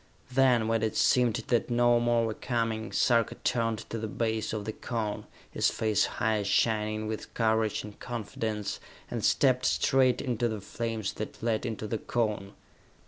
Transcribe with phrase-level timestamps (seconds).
[0.31, 4.65] Then, when it seemed that no more were coming, Sarka turned to the base of
[4.65, 8.79] the Cone, his face high shining with courage and confidence,
[9.11, 12.53] and stepped straight into the flames that led into the Cone.